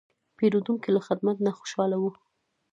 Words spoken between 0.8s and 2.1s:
له خدمت نه خوشاله و.